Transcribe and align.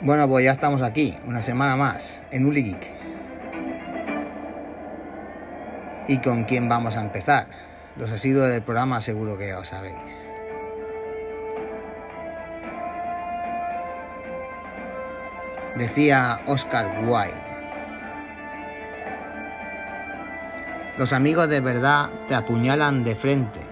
Bueno, 0.00 0.28
pues 0.28 0.44
ya 0.44 0.52
estamos 0.52 0.80
aquí, 0.82 1.16
una 1.26 1.42
semana 1.42 1.74
más, 1.74 2.22
en 2.30 2.46
Uli 2.46 2.62
Geek. 2.62 2.92
¿Y 6.06 6.18
con 6.18 6.44
quién 6.44 6.68
vamos 6.68 6.96
a 6.96 7.00
empezar? 7.00 7.48
Los 7.96 8.12
asiduos 8.12 8.48
del 8.48 8.62
programa 8.62 9.00
seguro 9.00 9.36
que 9.36 9.48
ya 9.48 9.58
os 9.58 9.66
sabéis. 9.66 9.96
Decía 15.76 16.38
Oscar 16.46 16.88
Wilde. 17.04 17.34
Los 20.96 21.12
amigos 21.12 21.48
de 21.48 21.58
verdad 21.58 22.08
te 22.28 22.36
apuñalan 22.36 23.02
de 23.02 23.16
frente. 23.16 23.67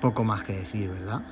Poco 0.00 0.24
más 0.24 0.42
que 0.42 0.54
decir, 0.54 0.90
¿verdad? 0.90 1.22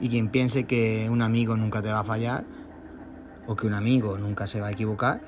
Y 0.00 0.08
quien 0.08 0.28
piense 0.28 0.64
que 0.64 1.08
un 1.10 1.22
amigo 1.22 1.56
nunca 1.56 1.82
te 1.82 1.90
va 1.90 2.00
a 2.00 2.04
fallar, 2.04 2.44
o 3.46 3.56
que 3.56 3.66
un 3.66 3.74
amigo 3.74 4.18
nunca 4.18 4.46
se 4.46 4.60
va 4.60 4.68
a 4.68 4.70
equivocar, 4.70 5.20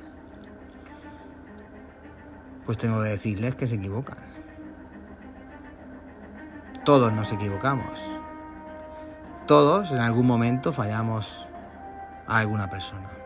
pues 2.67 2.77
tengo 2.77 3.03
que 3.03 3.09
decirles 3.09 3.55
que 3.55 3.67
se 3.67 3.77
equivocan. 3.77 4.19
Todos 6.85 7.13
nos 7.13 7.33
equivocamos. 7.33 8.09
Todos 9.47 9.91
en 9.91 9.99
algún 9.99 10.27
momento 10.27 10.73
fallamos 10.73 11.49
a 12.27 12.39
alguna 12.39 12.69
persona. 12.69 13.20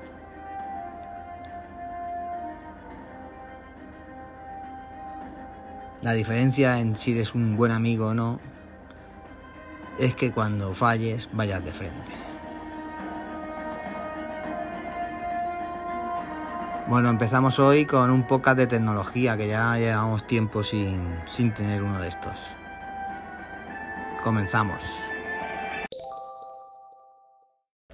La 6.05 6.12
diferencia 6.12 6.80
en 6.80 6.97
si 6.97 7.12
eres 7.12 7.34
un 7.34 7.56
buen 7.56 7.72
amigo 7.72 8.08
o 8.08 8.14
no 8.14 8.38
es 9.98 10.14
que 10.14 10.33
cuando 10.33 10.74
falles 10.74 11.30
vayas 11.33 11.64
de 11.64 11.72
frente. 11.72 12.12
Bueno, 16.88 17.08
empezamos 17.08 17.58
hoy 17.58 17.86
con 17.86 18.11
un 18.11 18.27
poco 18.27 18.55
de 18.55 18.66
tecnología, 18.66 19.38
que 19.38 19.48
ya 19.48 19.78
llevamos 19.78 20.27
tiempo 20.27 20.62
sin, 20.62 21.00
sin 21.27 21.55
tener 21.55 21.83
uno 21.83 21.98
de 21.98 22.08
estos. 22.08 22.48
Comenzamos. 24.22 24.84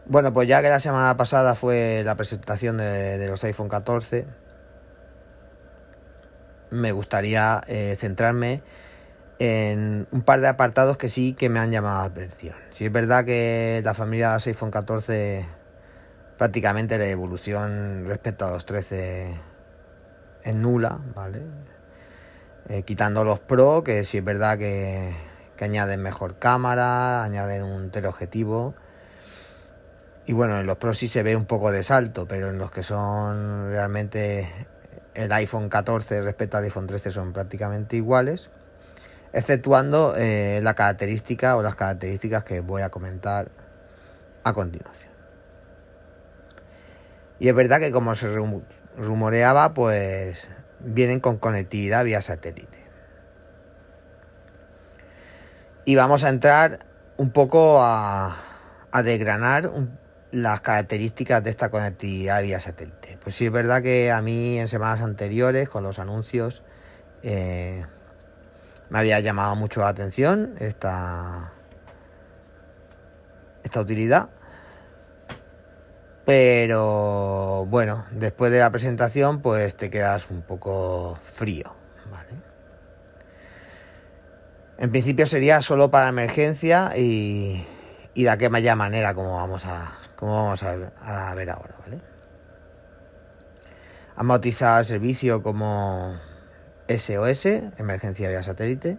Bueno, 0.07 0.33
pues 0.33 0.49
ya 0.49 0.61
que 0.63 0.69
la 0.69 0.81
semana 0.81 1.17
pasada 1.17 1.55
fue 1.55 2.03
la 2.05 2.17
presentación 2.17 2.79
de, 2.79 3.19
de 3.19 3.29
los 3.29 3.45
iPhone 3.45 3.69
14, 3.69 4.27
me 6.71 6.93
gustaría 6.93 7.63
eh, 7.67 7.97
centrarme 7.99 8.63
en 9.39 10.07
un 10.11 10.23
par 10.23 10.41
de 10.41 10.49
apartados 10.49 10.97
que 10.97 11.09
sí 11.09 11.33
que 11.33 11.49
me 11.49 11.61
han 11.61 11.73
llamado 11.73 11.99
la 11.99 12.05
atención. 12.05 12.57
Si 12.71 12.85
es 12.85 12.93
verdad 12.93 13.25
que 13.25 13.81
la 13.85 13.95
familia 13.95 14.37
de 14.37 14.51
iPhone 14.51 14.71
14 14.71 15.47
prácticamente 16.41 16.97
la 16.97 17.07
evolución 17.07 18.05
respecto 18.07 18.47
a 18.47 18.51
los 18.51 18.65
13 18.65 19.35
es 20.43 20.55
nula, 20.55 20.99
¿vale? 21.15 21.43
Eh, 22.69 22.83
quitando 22.83 23.25
los 23.25 23.41
Pro, 23.41 23.83
que 23.85 24.05
sí 24.05 24.19
es 24.19 24.25
verdad 24.25 24.57
que, 24.57 25.13
que 25.57 25.65
añaden 25.65 26.01
mejor 26.01 26.39
cámara, 26.39 27.23
añaden 27.25 27.63
un 27.63 27.91
teleobjetivo. 27.91 28.75
Y 30.25 30.33
bueno, 30.33 30.61
en 30.61 30.67
los 30.67 30.77
Pro 30.77 30.95
sí 30.95 31.09
se 31.09 31.23
ve 31.23 31.37
un 31.37 31.45
poco 31.45 31.73
de 31.73 31.83
salto, 31.83 32.27
pero 32.27 32.49
en 32.51 32.59
los 32.59 32.71
que 32.71 32.83
son 32.83 33.69
realmente 33.71 34.49
el 35.15 35.33
iPhone 35.33 35.69
14 35.69 36.23
respecto 36.23 36.57
al 36.57 36.65
iPhone 36.65 36.87
13 36.87 37.11
son 37.11 37.33
prácticamente 37.33 37.97
iguales, 37.97 38.51
exceptuando 39.33 40.15
eh, 40.17 40.61
la 40.63 40.75
característica 40.75 41.57
o 41.57 41.63
las 41.63 41.75
características 41.75 42.45
que 42.45 42.61
voy 42.61 42.83
a 42.83 42.91
comentar 42.91 43.51
a 44.45 44.53
continuación. 44.53 45.11
Y 47.39 47.49
es 47.49 47.55
verdad 47.55 47.81
que 47.81 47.91
como 47.91 48.15
se 48.15 48.29
rumoreaba, 48.97 49.73
pues 49.73 50.49
vienen 50.81 51.21
con 51.21 51.39
conectividad 51.39 52.05
vía 52.05 52.21
satélite. 52.21 52.79
Y 55.85 55.97
vamos 55.97 56.25
a 56.25 56.29
entrar 56.29 56.81
un 57.17 57.31
poco 57.31 57.81
a, 57.81 58.37
a 58.93 59.03
desgranar 59.03 59.69
un, 59.69 59.99
las 60.33 60.61
características 60.61 61.43
de 61.43 61.51
esta 61.51 61.71
conectividad 61.71 62.43
vía 62.43 62.61
satélite. 62.61 63.19
Pues 63.23 63.35
sí 63.35 63.47
es 63.47 63.53
verdad 63.53 63.83
que 63.83 64.11
a 64.11 64.23
mí 64.23 64.59
en 64.59 64.69
semanas 64.69 65.01
anteriores 65.01 65.69
con 65.69 65.83
los 65.83 65.99
anuncios 65.99 66.63
eh, 67.23 67.85
me 68.89 68.99
había 68.99 69.21
llamado 69.21 69.57
mucho 69.57 69.81
la 69.81 69.89
atención 69.89 70.55
esta, 70.59 71.53
esta 73.63 73.81
utilidad. 73.81 74.29
Pero 76.25 77.67
bueno, 77.69 78.07
después 78.13 78.53
de 78.53 78.61
la 78.61 78.71
presentación 78.71 79.41
pues 79.41 79.77
te 79.77 79.91
quedas 79.91 80.31
un 80.31 80.43
poco 80.43 81.19
frío. 81.35 81.75
En 84.79 84.91
principio 84.91 85.27
sería 85.27 85.61
solo 85.61 85.91
para 85.91 86.09
emergencia 86.09 86.97
y, 86.97 87.67
y 88.15 88.23
de 88.23 88.31
aquella 88.31 88.77
manera 88.77 89.13
como 89.13 89.35
vamos 89.35 89.67
a, 89.67 90.00
como 90.21 90.37
vamos 90.37 90.63
a 90.63 90.77
ver, 91.35 91.51
ahora, 91.51 91.75
¿vale? 91.81 91.99
Han 94.17 94.29
bautizado 94.29 94.81
el 94.81 94.85
servicio 94.85 95.43
como 95.43 96.15
SOS, 96.95 97.47
Emergencia 97.79 98.29
vía 98.29 98.43
Satélite, 98.43 98.99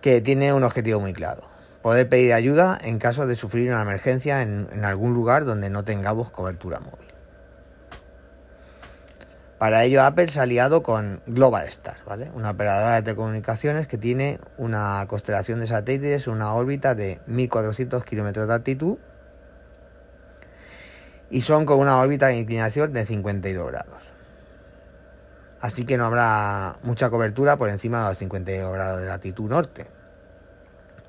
que 0.00 0.22
tiene 0.22 0.54
un 0.54 0.64
objetivo 0.64 0.98
muy 0.98 1.12
claro. 1.12 1.42
Poder 1.82 2.08
pedir 2.08 2.32
ayuda 2.32 2.78
en 2.80 2.98
caso 2.98 3.26
de 3.26 3.36
sufrir 3.36 3.70
una 3.70 3.82
emergencia 3.82 4.40
en, 4.40 4.82
algún 4.82 5.12
lugar 5.12 5.44
donde 5.44 5.68
no 5.68 5.84
tengamos 5.84 6.30
cobertura 6.30 6.80
móvil. 6.80 7.08
Para 9.58 9.84
ello 9.84 10.02
Apple 10.02 10.28
se 10.28 10.40
ha 10.40 10.44
aliado 10.44 10.82
con 10.82 11.20
Global 11.26 11.68
Star, 11.68 11.98
¿vale? 12.06 12.30
una 12.34 12.52
operadora 12.52 12.94
de 12.94 13.02
telecomunicaciones 13.02 13.86
que 13.88 13.98
tiene 13.98 14.40
una 14.56 15.04
constelación 15.06 15.60
de 15.60 15.66
satélites 15.66 16.26
en 16.26 16.32
una 16.32 16.54
órbita 16.54 16.94
de 16.94 17.20
1400 17.26 18.04
kilómetros 18.06 18.48
de 18.48 18.54
altitud 18.54 18.96
y 21.30 21.40
son 21.40 21.66
con 21.66 21.78
una 21.78 21.98
órbita 21.98 22.28
de 22.28 22.38
inclinación 22.38 22.92
de 22.92 23.04
52 23.04 23.66
grados. 23.70 24.02
Así 25.60 25.84
que 25.86 25.96
no 25.96 26.04
habrá 26.04 26.76
mucha 26.82 27.08
cobertura 27.08 27.56
por 27.56 27.70
encima 27.70 28.02
de 28.02 28.08
los 28.08 28.18
52 28.18 28.72
grados 28.72 29.00
de 29.00 29.06
latitud 29.06 29.48
norte 29.48 29.86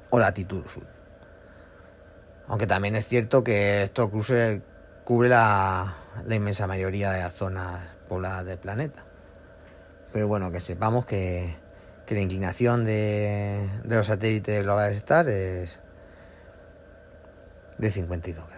o 0.10 0.20
latitud 0.20 0.66
sur. 0.68 0.86
Aunque 2.48 2.68
también 2.68 2.96
es 2.96 3.08
cierto 3.08 3.44
que 3.44 3.84
esto 3.84 4.10
cruce, 4.10 4.62
cubre 5.04 5.30
la, 5.30 5.98
la 6.26 6.36
inmensa 6.36 6.68
mayoría 6.68 7.12
de 7.12 7.20
las 7.20 7.34
zonas 7.34 7.82
pobladas 8.08 8.46
del 8.46 8.58
planeta. 8.58 9.04
Pero 10.14 10.28
bueno, 10.28 10.52
que 10.52 10.60
sepamos 10.60 11.06
que, 11.06 11.56
que 12.06 12.16
la 12.16 12.22
inclinación 12.22 12.86
de, 12.86 13.68
de, 13.84 13.96
los 13.96 14.08
satélites 14.08 14.56
de 14.56 14.64
Global 14.64 14.94
Star 14.94 15.28
es 15.28 15.80
de 17.78 17.90
52 17.92 18.48
grados. 18.48 18.55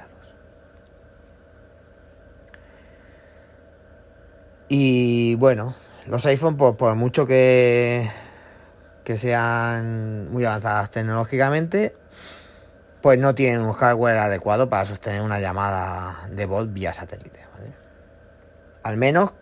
Y 4.70 5.36
bueno, 5.36 5.76
los 6.08 6.26
iPhone, 6.26 6.58
por, 6.58 6.76
por 6.78 6.96
mucho 6.96 7.26
que, 7.26 8.10
que 9.04 9.18
sean 9.18 10.30
muy 10.32 10.44
avanzadas 10.46 10.92
tecnológicamente, 10.92 11.96
pues 13.02 13.20
no 13.20 13.36
tienen 13.36 13.62
un 13.62 13.74
hardware 13.74 14.18
adecuado 14.18 14.70
para 14.70 14.86
sostener 14.86 15.22
una 15.22 15.40
llamada 15.40 16.28
de 16.30 16.46
voz 16.46 16.74
vía 16.74 16.94
satélite. 16.94 17.46
¿vale? 17.54 17.74
Al 18.84 18.98
menos 18.98 19.34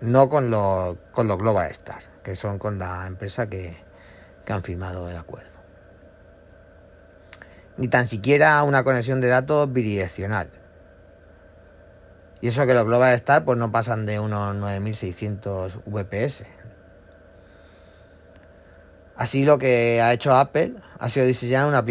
no 0.00 0.28
con 0.28 0.50
los, 0.50 0.96
con 1.12 1.26
los 1.26 1.38
Global 1.38 1.70
Star, 1.72 2.02
que 2.22 2.36
son 2.36 2.58
con 2.58 2.78
la 2.78 3.06
empresa 3.06 3.48
que, 3.48 3.76
que 4.44 4.52
han 4.52 4.62
firmado 4.62 5.08
el 5.08 5.16
acuerdo. 5.16 5.58
Ni 7.76 7.88
tan 7.88 8.06
siquiera 8.08 8.62
una 8.62 8.84
conexión 8.84 9.20
de 9.20 9.28
datos 9.28 9.72
bidireccional. 9.72 10.50
Y 12.40 12.48
eso 12.48 12.66
que 12.66 12.74
los 12.74 12.84
Global 12.84 13.14
Star 13.14 13.44
pues 13.44 13.58
no 13.58 13.72
pasan 13.72 14.06
de 14.06 14.20
unos 14.20 14.54
9600 14.54 15.80
VPS. 15.86 16.44
Así 19.16 19.44
lo 19.44 19.58
que 19.58 20.00
ha 20.00 20.12
hecho 20.12 20.32
Apple 20.32 20.74
ha 21.00 21.08
sido 21.08 21.26
diseñar 21.26 21.66
una, 21.66 21.84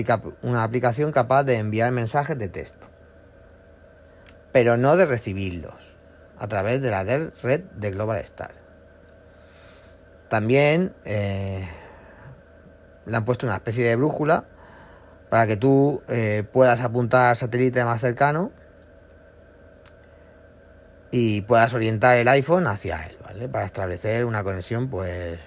una 0.43 0.63
aplicación 0.63 1.11
capaz 1.11 1.43
de 1.43 1.57
enviar 1.57 1.91
mensajes 1.91 2.37
de 2.37 2.47
texto, 2.47 2.87
pero 4.53 4.77
no 4.77 4.95
de 4.95 5.05
recibirlos 5.05 5.97
a 6.39 6.47
través 6.47 6.81
de 6.81 6.89
la 6.89 7.03
red 7.03 7.65
de 7.75 7.91
Global 7.91 8.19
Star. 8.19 8.51
También 10.29 10.93
eh, 11.03 11.67
le 13.05 13.17
han 13.17 13.25
puesto 13.25 13.45
una 13.45 13.55
especie 13.55 13.85
de 13.85 13.97
brújula 13.97 14.45
para 15.29 15.47
que 15.47 15.57
tú 15.57 16.01
eh, 16.07 16.45
puedas 16.51 16.79
apuntar 16.79 17.27
al 17.27 17.35
satélite 17.35 17.83
más 17.83 17.99
cercano 17.99 18.51
y 21.11 21.41
puedas 21.41 21.73
orientar 21.73 22.17
el 22.17 22.27
iPhone 22.27 22.67
hacia 22.67 23.05
él, 23.05 23.17
¿vale? 23.23 23.47
Para 23.47 23.65
establecer 23.65 24.25
una 24.25 24.43
conexión, 24.43 24.89
pues, 24.89 25.39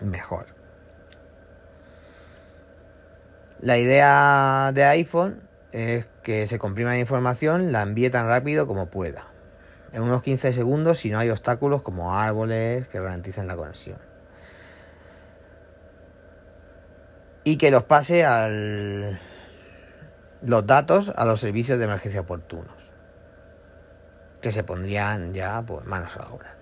mejor. 0.00 0.46
La 3.60 3.76
idea 3.76 4.72
de 4.72 4.84
iPhone 4.84 5.42
es 5.72 6.06
que 6.22 6.46
se 6.46 6.58
comprima 6.58 6.90
la 6.90 6.98
información, 6.98 7.72
la 7.72 7.82
envíe 7.82 8.08
tan 8.10 8.26
rápido 8.26 8.66
como 8.66 8.86
pueda. 8.86 9.26
En 9.92 10.02
unos 10.02 10.22
15 10.22 10.52
segundos 10.52 10.98
si 10.98 11.10
no 11.10 11.18
hay 11.18 11.30
obstáculos 11.30 11.82
como 11.82 12.16
árboles 12.16 12.86
que 12.88 13.00
garanticen 13.00 13.46
la 13.46 13.56
conexión. 13.56 13.98
Y 17.44 17.58
que 17.58 17.70
los 17.70 17.84
pase 17.84 18.24
al, 18.24 19.20
los 20.42 20.66
datos 20.66 21.12
a 21.14 21.24
los 21.24 21.40
servicios 21.40 21.78
de 21.78 21.84
emergencia 21.84 22.20
oportunos. 22.20 22.79
Que 24.40 24.52
se 24.52 24.64
pondrían 24.64 25.34
ya 25.34 25.62
pues, 25.66 25.84
manos 25.84 26.16
a 26.16 26.20
la 26.20 26.28
obra. 26.30 26.56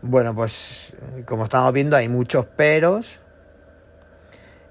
Bueno, 0.00 0.34
pues 0.34 0.92
como 1.26 1.44
estamos 1.44 1.72
viendo 1.72 1.96
hay 1.96 2.08
muchos 2.08 2.46
peros. 2.46 3.20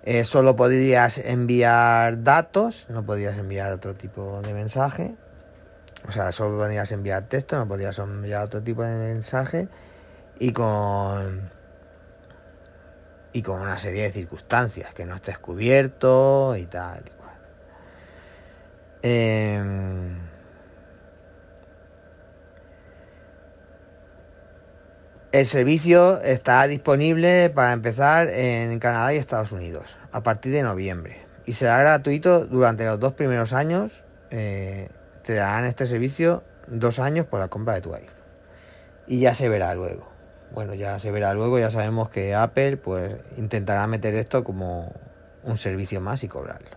Eh, 0.03 0.23
solo 0.23 0.55
podrías 0.55 1.17
enviar 1.17 2.23
datos, 2.23 2.85
no 2.89 3.05
podrías 3.05 3.37
enviar 3.37 3.73
otro 3.73 3.93
tipo 3.93 4.41
de 4.41 4.53
mensaje. 4.53 5.15
O 6.07 6.13
sea, 6.13 6.31
solo 6.31 6.57
podrías 6.57 6.91
enviar 6.93 7.25
texto, 7.25 7.57
no 7.57 7.67
podrías 7.67 7.99
enviar 7.99 8.45
otro 8.45 8.63
tipo 8.63 8.83
de 8.83 8.95
mensaje. 8.95 9.67
Y 10.39 10.53
con 10.53 11.51
y 13.37 13.43
con 13.43 13.61
una 13.61 13.77
serie 13.77 14.01
de 14.01 14.11
circunstancias, 14.11 14.95
que 14.95 15.05
no 15.05 15.13
estés 15.13 15.37
cubierto 15.37 16.55
y 16.57 16.65
tal. 16.65 17.03
Em, 19.03 20.17
el 25.31 25.45
servicio 25.45 26.19
está 26.21 26.65
disponible 26.65 27.51
para 27.51 27.73
empezar 27.73 28.27
en 28.29 28.79
Canadá 28.79 29.13
y 29.13 29.17
Estados 29.17 29.51
Unidos 29.51 29.97
a 30.11 30.23
partir 30.23 30.51
de 30.51 30.63
noviembre 30.63 31.21
y 31.45 31.53
será 31.53 31.77
gratuito 31.77 32.47
durante 32.47 32.85
los 32.85 32.99
dos 32.99 33.13
primeros 33.13 33.53
años. 33.53 34.03
Eh, 34.31 34.89
te 35.21 35.35
darán 35.35 35.65
este 35.65 35.85
servicio 35.85 36.43
dos 36.65 36.97
años 36.97 37.27
por 37.27 37.39
la 37.39 37.49
compra 37.49 37.75
de 37.75 37.81
tu 37.81 37.93
iPhone 37.93 38.15
y 39.05 39.19
ya 39.19 39.35
se 39.35 39.47
verá 39.47 39.75
luego 39.75 40.16
bueno, 40.53 40.73
ya 40.73 40.99
se 40.99 41.11
verá 41.11 41.33
luego, 41.33 41.59
ya 41.59 41.69
sabemos 41.69 42.09
que 42.09 42.33
Apple 42.33 42.77
pues 42.77 43.15
intentará 43.37 43.85
meter 43.87 44.15
esto 44.15 44.43
como 44.43 44.91
un 45.43 45.57
servicio 45.57 46.01
más 46.01 46.23
y 46.23 46.27
cobrarlo. 46.27 46.69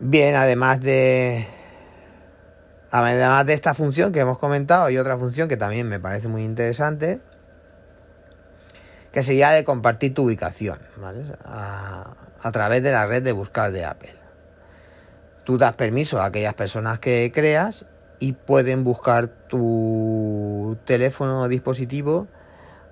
Bien, 0.00 0.36
además 0.36 0.80
de 0.80 1.46
además 2.90 3.44
de 3.46 3.52
esta 3.52 3.74
función 3.74 4.12
que 4.12 4.20
hemos 4.20 4.38
comentado, 4.38 4.84
hay 4.84 4.96
otra 4.96 5.18
función 5.18 5.48
que 5.48 5.56
también 5.56 5.88
me 5.88 6.00
parece 6.00 6.28
muy 6.28 6.44
interesante, 6.44 7.20
que 9.12 9.22
sería 9.22 9.50
de 9.50 9.64
compartir 9.64 10.14
tu 10.14 10.24
ubicación. 10.24 10.78
A, 11.44 12.14
a 12.40 12.52
través 12.52 12.82
de 12.82 12.92
la 12.92 13.06
red 13.06 13.22
de 13.22 13.32
buscar 13.32 13.72
de 13.72 13.84
Apple. 13.84 14.14
Tú 15.44 15.58
das 15.58 15.74
permiso 15.74 16.20
a 16.20 16.26
aquellas 16.26 16.54
personas 16.54 16.98
que 16.98 17.30
creas 17.34 17.84
y 18.20 18.32
pueden 18.32 18.84
buscar 18.84 19.28
tu 19.28 20.76
teléfono 20.84 21.42
o 21.42 21.48
dispositivo 21.48 22.26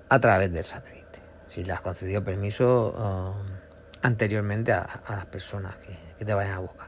a 0.09 0.19
través 0.19 0.51
del 0.51 0.63
satélite. 0.63 1.21
Si 1.47 1.63
le 1.63 1.73
has 1.73 1.81
concedido 1.81 2.23
permiso 2.23 2.93
um, 2.93 3.57
anteriormente 4.01 4.71
a, 4.71 4.87
las 5.09 5.25
personas 5.25 5.75
que, 6.17 6.25
te 6.25 6.33
vayan 6.33 6.53
a 6.53 6.59
buscar. 6.59 6.87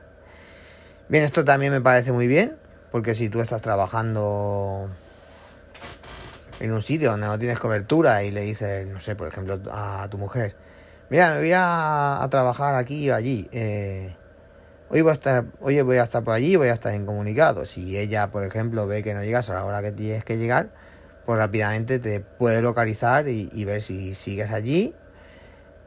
Bien, 1.08 1.24
esto 1.24 1.44
también 1.44 1.72
me 1.72 1.82
parece 1.82 2.12
muy 2.12 2.28
bien, 2.28 2.56
porque 2.92 3.16
si 3.16 3.30
tú 3.30 3.42
estás 3.42 3.62
trabajando 3.62 4.90
en 6.60 6.72
un 6.72 6.82
sitio 6.82 7.12
donde 7.12 7.28
no 7.28 7.38
tienes 7.38 7.60
cobertura 7.60 8.24
y 8.24 8.32
le 8.32 8.42
dices, 8.42 8.88
no 8.88 9.00
sé, 9.00 9.16
por 9.16 9.28
ejemplo, 9.28 9.60
a 9.72 10.08
tu 10.10 10.18
mujer, 10.18 10.56
mira, 11.10 11.34
me 11.34 11.40
voy 11.40 11.52
a, 11.54 12.26
trabajar 12.30 12.76
aquí 12.76 13.10
o 13.10 13.16
allí. 13.16 13.48
Eh, 13.52 14.16
hoy 14.90 15.02
voy 15.02 15.12
a 15.12 15.14
estar, 15.14 15.46
oye, 15.62 15.82
voy 15.82 15.98
a 15.98 16.04
estar 16.04 16.24
por 16.24 16.34
allí, 16.34 16.56
voy 16.56 16.68
a 16.70 16.74
estar 16.74 16.94
en 16.94 17.06
comunicado. 17.06 17.66
Si 17.66 17.98
ella, 17.98 18.32
por 18.32 18.44
ejemplo, 18.44 18.88
ve 18.88 19.04
que 19.04 19.14
no 19.14 19.24
llegas 19.24 19.50
a 19.50 19.54
la 19.54 19.66
hora 19.66 19.82
que 19.82 19.92
tienes 19.92 20.24
que 20.24 20.38
llegar, 20.38 20.70
pues 21.26 21.38
rápidamente 21.38 22.00
te 22.00 22.20
puede 22.22 22.62
localizar 22.62 23.28
y, 23.28 23.66
ver 23.66 23.82
si 23.82 24.16
sigues 24.16 24.52
allí 24.52 24.96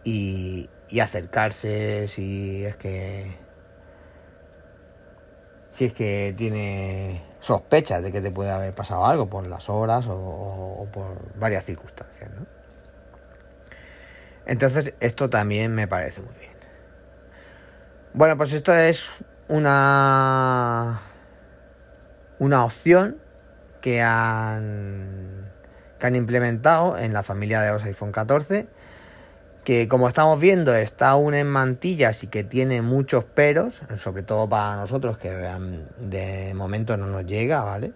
y, 0.04 0.68
acercarse 1.00 2.06
si 2.06 2.64
es 2.64 2.76
que 2.76 3.34
si 5.70 5.86
es 5.86 5.94
que 5.94 6.34
tiene 6.36 7.24
sospechas 7.40 8.02
de 8.02 8.12
que 8.12 8.20
te 8.20 8.30
puede 8.30 8.50
haber 8.50 8.74
pasado 8.74 9.06
algo 9.06 9.28
por 9.28 9.46
las 9.46 9.70
horas 9.70 10.04
o, 10.08 10.86
por 10.92 11.36
varias 11.38 11.64
circunstancias. 11.64 12.30
Entonces 14.44 14.94
esto 15.00 15.30
también 15.30 15.74
me 15.74 15.88
parece 15.88 16.20
muy 16.20 16.34
bien. 16.38 16.51
Bueno, 18.14 18.36
pues 18.36 18.52
esto 18.52 18.74
es 18.74 19.08
una 19.48 21.00
una 22.38 22.64
opción 22.64 23.16
que 23.80 24.02
han 24.02 25.50
que 25.98 26.06
han 26.06 26.16
implementado 26.16 26.98
en 26.98 27.14
la 27.14 27.22
familia 27.22 27.62
de 27.62 27.72
los 27.72 27.82
iPhone 27.84 28.12
14 28.12 28.66
que 29.64 29.88
como 29.88 30.08
estamos 30.08 30.38
viendo 30.38 30.74
está 30.74 31.08
aún 31.08 31.32
en 31.32 31.46
mantillas 31.46 32.22
y 32.22 32.26
que 32.26 32.44
tiene 32.44 32.82
muchos 32.82 33.24
peros, 33.24 33.80
sobre 33.98 34.22
todo 34.22 34.46
para 34.46 34.76
nosotros 34.76 35.16
que 35.16 35.30
de 35.30 36.52
momento 36.52 36.98
no 36.98 37.06
nos 37.06 37.24
llega, 37.24 37.62
¿vale? 37.62 37.92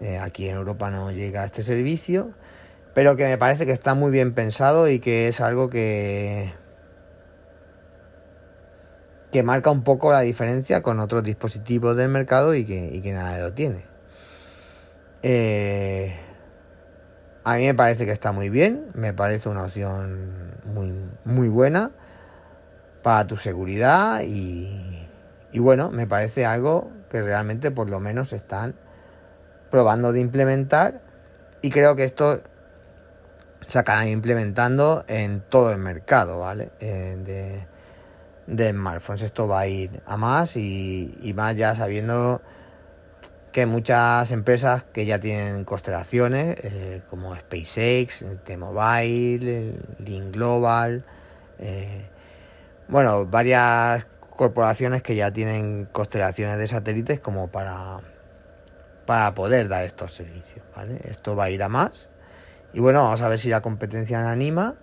Eh, 0.00 0.18
aquí 0.18 0.48
en 0.48 0.54
Europa 0.56 0.90
no 0.90 1.10
llega 1.10 1.44
este 1.44 1.64
servicio, 1.64 2.30
pero 2.94 3.16
que 3.16 3.24
me 3.24 3.38
parece 3.38 3.66
que 3.66 3.72
está 3.72 3.94
muy 3.94 4.12
bien 4.12 4.34
pensado 4.34 4.88
y 4.88 5.00
que 5.00 5.26
es 5.28 5.40
algo 5.40 5.68
que 5.68 6.52
que 9.30 9.42
marca 9.42 9.70
un 9.70 9.82
poco 9.82 10.12
la 10.12 10.20
diferencia 10.20 10.82
con 10.82 11.00
otros 11.00 11.22
dispositivos 11.22 11.96
del 11.96 12.08
mercado 12.08 12.54
y 12.54 12.64
que, 12.64 12.90
y 12.92 13.00
que 13.00 13.12
nadie 13.12 13.42
lo 13.42 13.52
tiene. 13.52 13.84
Eh, 15.22 16.18
a 17.44 17.56
mí 17.56 17.66
me 17.66 17.74
parece 17.74 18.06
que 18.06 18.12
está 18.12 18.32
muy 18.32 18.48
bien, 18.48 18.86
me 18.94 19.12
parece 19.12 19.48
una 19.48 19.64
opción 19.64 20.54
muy, 20.64 20.92
muy 21.24 21.48
buena 21.48 21.90
para 23.02 23.26
tu 23.26 23.36
seguridad 23.36 24.22
y, 24.22 25.08
y 25.52 25.58
bueno, 25.58 25.90
me 25.90 26.06
parece 26.06 26.44
algo 26.44 26.90
que 27.10 27.22
realmente 27.22 27.70
por 27.70 27.88
lo 27.88 28.00
menos 28.00 28.32
están 28.32 28.74
probando 29.70 30.12
de 30.12 30.20
implementar 30.20 31.00
y 31.62 31.70
creo 31.70 31.96
que 31.96 32.04
esto 32.04 32.42
se 33.66 33.78
acabará 33.78 34.06
implementando 34.06 35.04
en 35.08 35.40
todo 35.40 35.72
el 35.72 35.78
mercado, 35.78 36.38
¿vale? 36.38 36.70
Eh, 36.80 37.66
de 38.46 38.70
smartphones. 38.70 39.22
Esto 39.22 39.48
va 39.48 39.60
a 39.60 39.66
ir 39.66 40.02
a 40.06 40.16
más 40.16 40.56
y, 40.56 41.32
más 41.34 41.56
ya 41.56 41.74
sabiendo 41.74 42.42
que 43.52 43.66
muchas 43.66 44.30
empresas 44.32 44.84
que 44.84 45.06
ya 45.06 45.18
tienen 45.18 45.64
constelaciones 45.64 46.56
eh, 46.62 47.02
como 47.08 47.34
SpaceX, 47.34 48.24
T-Mobile, 48.44 49.78
Link 49.98 50.32
Global, 50.32 51.04
eh, 51.58 52.10
bueno, 52.88 53.26
varias 53.26 54.06
corporaciones 54.36 55.02
que 55.02 55.16
ya 55.16 55.32
tienen 55.32 55.86
constelaciones 55.86 56.58
de 56.58 56.66
satélites 56.66 57.18
como 57.18 57.48
para, 57.48 58.00
para 59.06 59.34
poder 59.34 59.68
dar 59.68 59.84
estos 59.84 60.12
servicios. 60.12 60.64
¿vale? 60.76 61.00
Esto 61.04 61.34
va 61.34 61.44
a 61.44 61.50
ir 61.50 61.62
a 61.62 61.68
más. 61.68 62.08
Y 62.74 62.80
bueno, 62.80 63.02
vamos 63.04 63.22
a 63.22 63.28
ver 63.28 63.38
si 63.38 63.48
la 63.48 63.62
competencia 63.62 64.30
anima 64.30 64.74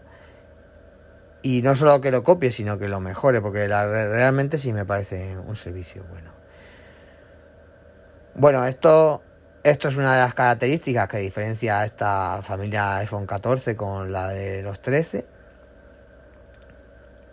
y 1.44 1.62
no 1.62 1.76
solo 1.76 2.00
que 2.00 2.10
lo 2.10 2.24
copie, 2.24 2.52
sino 2.52 2.80
que 2.80 2.88
lo 2.88 3.02
mejore, 3.02 3.42
porque 3.42 3.68
realmente 3.68 4.58
sí 4.58 4.72
me 4.72 4.86
parece 4.86 5.38
un 5.38 5.58
servicio 5.58 6.04
bueno. 6.10 6.32
Bueno, 8.34 8.66
esto, 8.66 9.22
esto 9.62 9.90
es 9.90 9.98
una 9.98 10.16
de 10.16 10.22
las 10.22 10.34
características 10.34 11.10
que 11.10 11.18
diferencia 11.18 11.84
esta 11.84 12.42
familia 12.44 12.96
iPhone 12.96 13.28
14 13.28 13.76
con 13.76 14.14
la 14.14 14.30
de 14.30 14.64
los 14.64 14.82
13. 14.82 15.26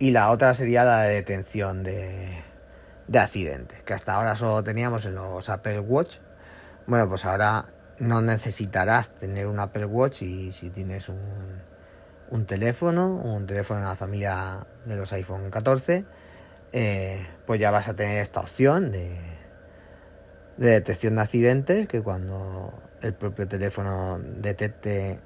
Y 0.00 0.10
la 0.10 0.30
otra 0.30 0.54
sería 0.54 0.84
la 0.84 1.02
de 1.02 1.14
detención 1.14 1.84
de, 1.84 2.42
de 3.06 3.18
accidentes, 3.18 3.82
que 3.84 3.94
hasta 3.94 4.14
ahora 4.14 4.34
solo 4.34 4.64
teníamos 4.64 5.06
en 5.06 5.14
los 5.14 5.48
Apple 5.48 5.78
Watch. 5.78 6.16
Bueno, 6.86 7.08
pues 7.08 7.24
ahora 7.24 7.66
no 8.00 8.20
necesitarás 8.22 9.10
tener 9.10 9.46
un 9.46 9.60
Apple 9.60 9.84
Watch 9.84 10.22
y 10.22 10.50
si 10.50 10.70
tienes 10.70 11.08
un, 11.08 11.69
un 12.30 12.46
teléfono, 12.46 13.16
un 13.16 13.46
teléfono 13.46 13.80
en 13.80 13.86
la 13.86 13.96
familia 13.96 14.66
de 14.84 14.96
los 14.96 15.12
iPhone 15.12 15.50
14, 15.50 16.04
eh, 16.72 17.26
pues 17.46 17.60
ya 17.60 17.70
vas 17.70 17.88
a 17.88 17.94
tener 17.94 18.22
esta 18.22 18.40
opción 18.40 18.92
de, 18.92 19.16
de 20.56 20.70
detección 20.70 21.16
de 21.16 21.22
accidentes, 21.22 21.88
que 21.88 22.02
cuando 22.02 22.72
el 23.02 23.14
propio 23.14 23.48
teléfono 23.48 24.18
detecte 24.18 25.18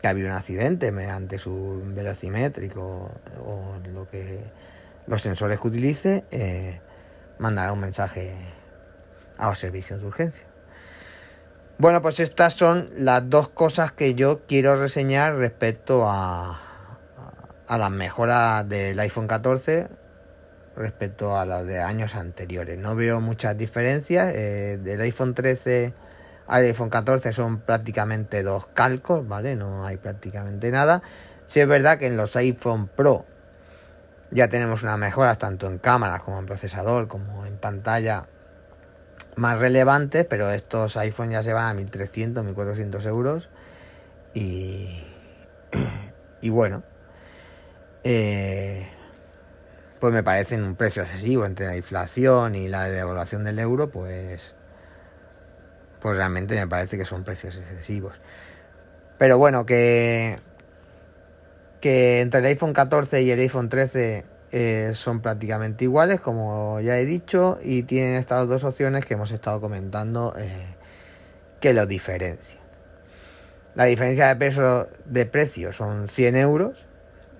que 0.00 0.06
ha 0.06 0.10
habido 0.10 0.28
un 0.28 0.34
accidente 0.34 0.92
mediante 0.92 1.38
su 1.38 1.82
velocimétrico 1.84 3.10
o 3.44 3.76
lo 3.92 4.08
que 4.08 4.40
los 5.06 5.22
sensores 5.22 5.58
que 5.58 5.68
utilice, 5.68 6.24
eh, 6.30 6.80
mandará 7.38 7.72
un 7.72 7.80
mensaje 7.80 8.34
a 9.38 9.48
los 9.48 9.58
servicios 9.58 10.00
de 10.00 10.06
urgencia. 10.06 10.47
Bueno, 11.80 12.02
pues 12.02 12.18
estas 12.18 12.54
son 12.54 12.90
las 12.96 13.30
dos 13.30 13.50
cosas 13.50 13.92
que 13.92 14.16
yo 14.16 14.40
quiero 14.48 14.74
reseñar 14.74 15.36
respecto 15.36 16.06
a, 16.08 16.60
las 17.68 17.90
mejoras 17.92 18.68
del 18.68 18.98
iPhone 18.98 19.28
14 19.28 19.86
respecto 20.74 21.36
a 21.36 21.46
las 21.46 21.66
de 21.68 21.78
años 21.78 22.16
anteriores. 22.16 22.80
No 22.80 22.96
veo 22.96 23.20
muchas 23.20 23.56
diferencias. 23.56 24.34
Eh, 24.34 24.80
del 24.82 25.00
iPhone 25.02 25.34
13 25.34 25.94
al 26.48 26.64
iPhone 26.64 26.90
14 26.90 27.30
son 27.30 27.60
prácticamente 27.60 28.42
dos 28.42 28.66
calcos, 28.74 29.28
¿vale? 29.28 29.54
No 29.54 29.86
hay 29.86 29.98
prácticamente 29.98 30.72
nada. 30.72 31.00
Si 31.46 31.60
es 31.60 31.68
verdad 31.68 31.98
que 31.98 32.08
en 32.08 32.16
los 32.16 32.34
iPhone 32.34 32.88
Pro 32.88 33.24
ya 34.32 34.48
tenemos 34.48 34.82
unas 34.82 34.98
mejoras 34.98 35.38
tanto 35.38 35.68
en 35.68 35.78
cámaras 35.78 36.22
como 36.22 36.40
en 36.40 36.46
procesador, 36.46 37.06
como 37.06 37.46
en 37.46 37.56
pantalla 37.56 38.26
más 39.38 39.58
relevantes, 39.58 40.26
pero 40.28 40.50
estos 40.50 40.96
iPhone 40.96 41.30
ya 41.30 41.42
se 41.42 41.52
van 41.52 41.66
a 41.66 41.74
1300, 41.74 42.44
1400 42.44 43.06
euros. 43.06 43.48
Y, 44.34 45.04
y 46.40 46.50
bueno, 46.50 46.82
eh, 48.04 48.88
pues 50.00 50.12
me 50.12 50.22
parecen 50.22 50.62
un 50.64 50.74
precio 50.74 51.02
excesivo 51.02 51.46
entre 51.46 51.66
la 51.66 51.76
inflación 51.76 52.54
y 52.54 52.68
la 52.68 52.88
devaluación 52.88 53.44
del 53.44 53.58
euro, 53.58 53.90
pues, 53.90 54.54
pues 56.00 56.16
realmente 56.16 56.54
me 56.54 56.66
parece 56.66 56.98
que 56.98 57.04
son 57.04 57.24
precios 57.24 57.56
excesivos. 57.56 58.14
Pero 59.18 59.38
bueno, 59.38 59.66
que, 59.66 60.38
que 61.80 62.20
entre 62.20 62.40
el 62.40 62.46
iPhone 62.46 62.72
14 62.72 63.22
y 63.22 63.30
el 63.30 63.40
iPhone 63.40 63.68
13 63.68 64.24
eh, 64.52 64.92
son 64.94 65.20
prácticamente 65.20 65.84
iguales, 65.84 66.20
como 66.20 66.80
ya 66.80 66.98
he 66.98 67.04
dicho, 67.04 67.58
y 67.62 67.82
tienen 67.82 68.16
estas 68.16 68.48
dos 68.48 68.64
opciones 68.64 69.04
que 69.04 69.14
hemos 69.14 69.30
estado 69.30 69.60
comentando 69.60 70.34
eh, 70.38 70.74
que 71.60 71.72
los 71.72 71.86
diferencian. 71.88 72.58
La 73.74 73.84
diferencia 73.84 74.28
de 74.28 74.36
peso 74.36 74.88
de 75.04 75.26
precio 75.26 75.72
son 75.72 76.08
100 76.08 76.36
euros 76.36 76.86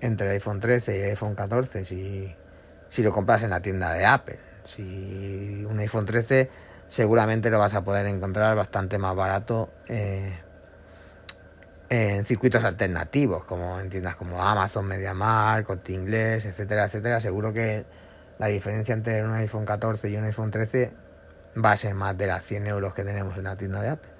entre 0.01 0.27
el 0.27 0.33
iPhone 0.33 0.59
13 0.59 0.97
y 0.97 0.99
el 1.01 1.09
iPhone 1.09 1.35
14 1.35 1.83
si 1.83 2.33
si 2.89 3.03
lo 3.03 3.13
compras 3.13 3.43
en 3.43 3.51
la 3.51 3.61
tienda 3.61 3.93
de 3.93 4.05
Apple. 4.05 4.39
Si 4.65 5.65
un 5.67 5.79
iPhone 5.79 6.05
13 6.05 6.49
seguramente 6.87 7.49
lo 7.49 7.59
vas 7.59 7.75
a 7.75 7.83
poder 7.83 8.05
encontrar 8.07 8.55
bastante 8.55 8.97
más 8.97 9.15
barato 9.15 9.69
eh, 9.87 10.39
en 11.89 12.25
circuitos 12.25 12.63
alternativos, 12.63 13.45
como 13.45 13.79
en 13.79 13.89
tiendas 13.89 14.15
como 14.15 14.41
Amazon, 14.41 14.85
MediaMarkt, 14.85 15.65
Corte 15.67 15.93
Inglés, 15.93 16.45
etcétera, 16.45 16.85
etcétera. 16.85 17.19
Seguro 17.19 17.51
que 17.51 17.85
la 18.37 18.47
diferencia 18.47 18.93
entre 18.93 19.23
un 19.23 19.33
iPhone 19.33 19.65
14 19.65 20.09
y 20.09 20.15
un 20.15 20.25
iPhone 20.25 20.51
13 20.51 20.91
va 21.63 21.71
a 21.71 21.77
ser 21.77 21.95
más 21.95 22.17
de 22.17 22.27
las 22.27 22.45
100 22.45 22.67
euros 22.67 22.93
que 22.93 23.03
tenemos 23.03 23.37
en 23.37 23.43
la 23.43 23.55
tienda 23.55 23.81
de 23.81 23.89
Apple. 23.89 24.11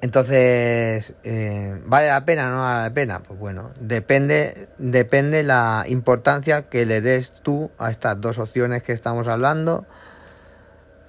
Entonces, 0.00 1.14
eh, 1.24 1.80
¿vale 1.84 2.08
la 2.08 2.24
pena 2.24 2.48
o 2.48 2.50
no 2.50 2.60
vale 2.60 2.88
la 2.88 2.94
pena? 2.94 3.22
Pues 3.22 3.38
bueno, 3.40 3.72
depende, 3.80 4.68
depende 4.78 5.42
la 5.42 5.84
importancia 5.88 6.68
que 6.68 6.86
le 6.86 7.00
des 7.00 7.32
tú 7.42 7.70
a 7.78 7.90
estas 7.90 8.20
dos 8.20 8.38
opciones 8.38 8.82
que 8.82 8.92
estamos 8.92 9.26
hablando, 9.26 9.86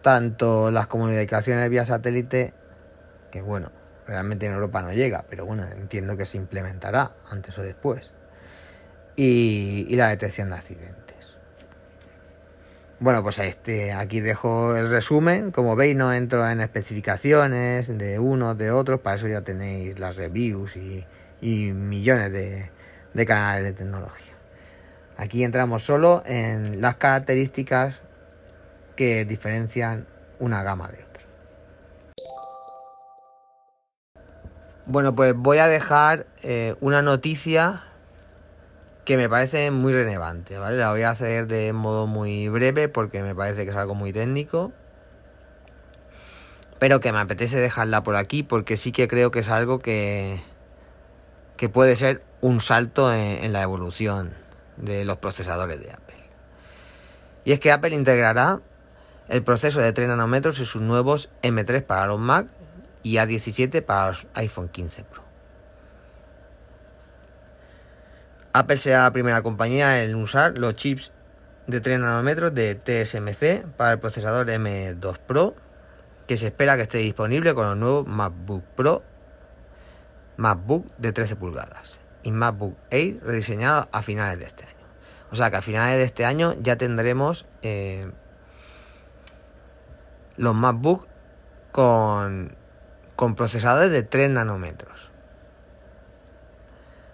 tanto 0.01 0.71
las 0.71 0.87
comunicaciones 0.87 1.69
vía 1.69 1.85
satélite, 1.85 2.53
que 3.29 3.41
bueno, 3.41 3.71
realmente 4.07 4.45
en 4.45 4.53
Europa 4.53 4.81
no 4.81 4.93
llega, 4.93 5.25
pero 5.29 5.45
bueno, 5.45 5.63
entiendo 5.65 6.17
que 6.17 6.25
se 6.25 6.37
implementará 6.37 7.11
antes 7.29 7.57
o 7.57 7.61
después, 7.61 8.11
y 9.15 9.95
la 9.95 10.09
detección 10.09 10.49
de 10.49 10.55
accidentes. 10.55 11.07
Bueno, 12.99 13.21
pues 13.21 13.37
este, 13.37 13.93
aquí 13.93 14.21
dejo 14.21 14.75
el 14.75 14.89
resumen. 14.89 15.51
Como 15.51 15.75
veis, 15.75 15.95
no 15.95 16.11
entro 16.13 16.49
en 16.49 16.61
especificaciones 16.61 17.95
de 17.95 18.17
unos, 18.17 18.57
de 18.57 18.71
otros. 18.71 19.01
Para 19.01 19.17
eso 19.17 19.27
ya 19.27 19.41
tenéis 19.41 19.99
las 19.99 20.15
reviews 20.15 20.75
y, 20.77 21.05
millones 21.41 22.31
de, 22.31 22.71
de 23.13 23.25
canales 23.27 23.65
de 23.65 23.73
tecnología. 23.73 24.33
Aquí 25.15 25.43
entramos 25.43 25.83
solo 25.83 26.23
en 26.25 26.81
las 26.81 26.95
características 26.95 28.01
que 28.95 29.25
diferencian 29.25 30.07
una 30.39 30.63
gama 30.63 30.87
de 30.87 31.03
otra. 31.03 31.16
Bueno, 34.89 35.13
pues 35.15 35.35
voy 35.35 35.57
a 35.57 35.67
dejar 35.67 36.27
eh, 36.43 36.75
una 36.79 37.01
noticia 37.01 37.83
que 39.03 39.17
me 39.17 39.27
parece 39.27 39.69
muy 39.69 39.91
relevante, 39.91 40.57
¿vale? 40.57 40.77
La 40.77 40.91
voy 40.91 41.01
a 41.01 41.09
hacer 41.09 41.47
de 41.47 41.73
modo 41.73 42.07
muy 42.07 42.47
breve 42.47 42.87
porque 42.87 43.21
me 43.21 43.35
parece 43.35 43.65
que 43.65 43.71
es 43.71 43.75
algo 43.75 43.95
muy 43.95 44.13
técnico. 44.13 44.71
Pero 46.79 47.01
que 47.01 47.11
me 47.11 47.19
apetece 47.19 47.59
dejarla 47.59 48.01
por 48.03 48.15
aquí 48.15 48.43
porque 48.43 48.77
sí 48.77 48.93
que 48.93 49.09
creo 49.09 49.29
que 49.29 49.39
es 49.39 49.49
algo 49.49 49.79
que, 49.79 50.41
que 51.57 51.67
puede 51.67 51.97
ser 51.97 52.23
un 52.39 52.61
salto 52.61 53.13
en, 53.13 53.51
la 53.51 53.63
evolución 53.63 54.31
de 54.77 55.03
los 55.03 55.17
procesadores 55.17 55.81
de 55.81 55.91
Apple. 55.91 56.15
Y 57.43 57.51
es 57.51 57.59
que 57.59 57.73
Apple 57.73 57.93
integrará 57.93 58.61
el 59.27 59.43
proceso 59.43 59.81
de 59.81 59.91
3 59.91 60.07
nanómetros 60.07 60.59
en 60.59 60.65
sus 60.65 60.81
nuevos 60.81 61.29
M3 61.41 61.83
para 61.83 62.07
los 62.07 62.19
Mac 62.19 62.47
y 63.07 63.15
A17 63.15 63.81
para 63.81 64.17
iPhone 64.33 64.67
15 64.67 65.03
Pro. 65.05 65.23
Apple 68.51 68.77
será 68.77 69.03
la 69.03 69.13
primera 69.13 69.41
compañía 69.41 70.03
en 70.03 70.15
usar 70.15 70.57
los 70.57 70.75
chips 70.75 71.13
de 71.67 71.79
3 71.79 71.99
nanómetros 71.99 72.53
de 72.53 72.75
TSMC 72.75 73.65
para 73.77 73.93
el 73.93 73.99
procesador 73.99 74.47
M2 74.47 75.19
Pro, 75.19 75.55
que 76.27 76.35
se 76.35 76.47
espera 76.47 76.75
que 76.75 76.81
esté 76.81 76.97
disponible 76.97 77.53
con 77.53 77.67
los 77.67 77.77
nuevos 77.77 78.07
MacBook 78.07 78.63
Pro, 78.75 79.03
MacBook 80.35 80.85
de 80.97 81.13
13 81.13 81.37
pulgadas 81.37 81.97
y 82.23 82.31
MacBook 82.31 82.75
Air 82.89 83.21
rediseñado 83.23 83.87
a 83.91 84.01
finales 84.01 84.39
de 84.39 84.45
este 84.47 84.65
año. 84.65 84.73
O 85.31 85.35
sea 85.35 85.49
que 85.49 85.57
a 85.57 85.61
finales 85.61 85.97
de 85.97 86.03
este 86.03 86.25
año 86.25 86.55
ya 86.61 86.77
tendremos 86.77 87.45
eh, 87.61 88.11
los 90.35 90.55
MacBook 90.55 91.07
con, 91.71 92.55
con 93.17 93.35
procesadores 93.35 93.91
de 93.91 94.03
3 94.03 94.29
nanómetros. 94.29 95.11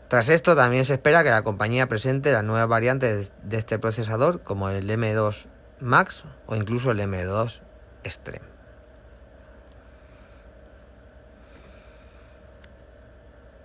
Tras 0.10 0.30
esto, 0.30 0.56
también 0.56 0.86
se 0.86 0.94
espera 0.94 1.24
que 1.24 1.32
la 1.32 1.42
compañía 1.42 1.88
presente 1.88 2.34
las 2.34 2.44
nuevas 2.44 2.68
variantes 2.68 3.32
de 3.42 3.58
este 3.58 3.80
procesador, 3.80 4.44
como 4.44 4.70
el 4.70 4.88
M2 4.88 5.48
Max 5.80 6.26
o 6.46 6.56
incluso 6.56 6.92
el 6.92 7.00
M2 7.00 7.62
Extreme. 8.04 8.46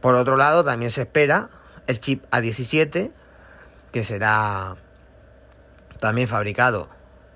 Por 0.00 0.14
otro 0.14 0.36
lado, 0.36 0.62
también 0.62 0.92
se 0.92 1.02
espera 1.02 1.50
el 1.88 1.98
chip 1.98 2.24
A17, 2.30 3.10
que 3.90 4.04
será 4.04 4.76
también 5.98 6.28
fabricado 6.28 6.88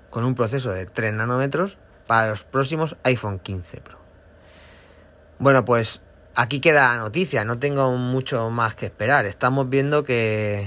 con 0.09 0.23
un 0.23 0.33
proceso 0.33 0.71
de 0.71 0.85
3 0.85 1.13
nanómetros 1.13 1.77
para 2.07 2.29
los 2.29 2.45
próximos 2.45 2.95
iPhone 3.03 3.39
15 3.39 3.81
Pro. 3.81 4.02
Bueno, 5.39 5.65
pues 5.65 6.01
aquí 6.35 6.59
queda 6.59 6.93
la 6.93 6.97
noticia, 6.97 7.43
no 7.45 7.59
tengo 7.59 7.91
mucho 7.91 8.49
más 8.49 8.75
que 8.75 8.85
esperar. 8.85 9.25
Estamos 9.25 9.69
viendo 9.69 10.03
que, 10.03 10.65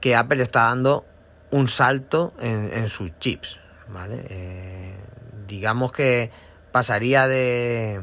que 0.00 0.16
Apple 0.16 0.42
está 0.42 0.64
dando 0.64 1.04
un 1.50 1.68
salto 1.68 2.34
en, 2.40 2.88
sus 2.88 3.16
chips, 3.18 3.58
¿vale? 3.88 4.24
Eh, 4.28 4.96
digamos 5.46 5.92
que 5.92 6.30
pasaría 6.72 7.28
de, 7.28 8.00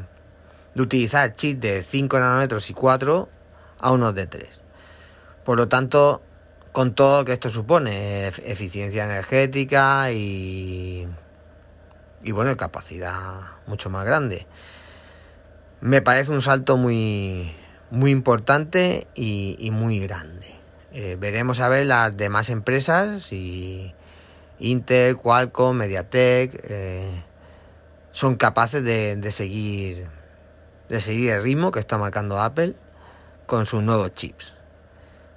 de 0.74 0.82
utilizar 0.82 1.34
chips 1.34 1.60
de 1.60 1.82
5 1.82 2.18
nanómetros 2.18 2.70
y 2.70 2.74
4 2.74 3.28
a 3.80 3.92
unos 3.92 4.14
de 4.14 4.26
3. 4.26 4.48
Por 5.44 5.58
lo 5.58 5.68
tanto, 5.68 6.22
con 6.72 6.94
todo 6.94 7.20
lo 7.20 7.24
que 7.24 7.32
esto 7.34 7.50
supone, 7.50 8.26
eficiencia 8.26 9.04
energética 9.04 10.10
y, 10.10 11.06
y 12.24 12.32
bueno, 12.32 12.56
capacidad 12.56 13.40
mucho 13.66 13.90
más 13.90 14.04
grande 14.04 14.46
me 15.84 16.00
parece 16.00 16.30
un 16.30 16.40
salto 16.40 16.78
muy, 16.78 17.54
muy 17.90 18.10
importante 18.10 19.06
y, 19.14 19.68
muy 19.70 20.00
grande. 20.00 20.54
Eh, 20.94 21.18
veremos 21.20 21.60
a 21.60 21.68
ver 21.68 21.84
las 21.84 22.16
demás 22.16 22.48
empresas 22.48 23.30
y 23.32 23.92
Intel, 24.60 25.18
Qualcomm, 25.18 25.76
MediaTek 25.76 26.58
eh, 26.64 27.22
son 28.12 28.36
capaces 28.36 28.82
de, 28.82 29.16
de, 29.16 29.30
seguir 29.30 30.06
de 30.88 31.00
seguir 31.02 31.32
el 31.32 31.42
ritmo 31.42 31.70
que 31.70 31.80
está 31.80 31.98
marcando 31.98 32.40
Apple 32.40 32.76
con 33.44 33.66
sus 33.66 33.82
nuevos 33.82 34.14
chips. 34.14 34.54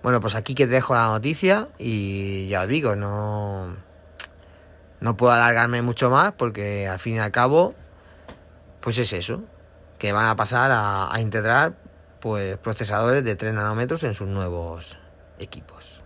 Bueno, 0.04 0.22
pues 0.22 0.34
aquí 0.34 0.56
que 0.56 0.66
dejo 0.66 0.94
la 0.94 1.10
noticia 1.10 1.68
y 1.78 2.48
ya 2.48 2.62
os 2.62 2.70
digo, 2.70 2.96
no 2.96 3.76
no 5.00 5.16
puedo 5.16 5.32
alargarme 5.32 5.82
mucho 5.82 6.10
más 6.10 6.34
porque 6.34 6.88
al 6.88 7.00
fin 7.00 7.16
y 7.16 7.20
al 7.20 7.32
cabo, 7.32 7.76
pues 8.82 8.98
es 8.98 9.14
eso, 9.14 9.44
que 10.00 10.12
van 10.12 10.26
a 10.26 10.36
pasar 10.36 10.72
a, 10.74 11.12
integrar 11.20 11.76
pues, 12.20 12.58
procesadores 12.58 13.24
de 13.24 13.36
3 13.36 13.54
nanómetros 13.54 14.04
en 14.04 14.14
sus 14.14 14.28
nuevos 14.28 14.98
equipos. 15.40 16.02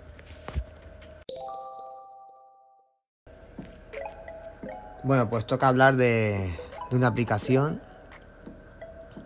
Bueno, 5.04 5.30
pues 5.30 5.48
toca 5.48 5.68
hablar 5.68 5.96
de 5.96 6.54
una 6.92 7.08
aplicación 7.08 7.82